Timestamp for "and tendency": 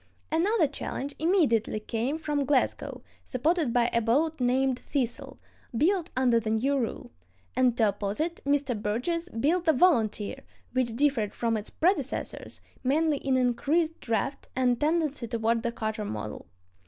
14.55-15.27